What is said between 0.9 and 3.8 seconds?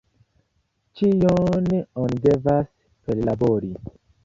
Ĉion oni devas perlabori.